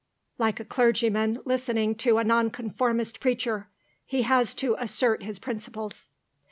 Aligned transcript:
Like 0.39 0.59
a 0.59 0.65
clergyman 0.65 1.37
listening 1.45 1.93
to 1.97 2.17
a 2.17 2.23
Nonconformist 2.23 3.19
preacher. 3.19 3.67
He 4.03 4.23
has 4.23 4.55
to 4.55 4.75
assert 4.79 5.21
his 5.21 5.37
principles." 5.37 6.07